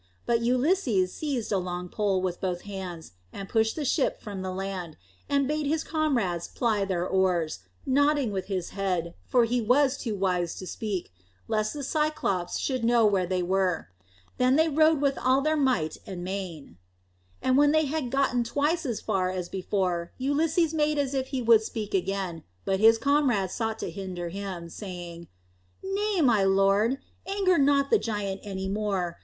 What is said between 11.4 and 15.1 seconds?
lest the Cyclops should know where they were. Then they rowed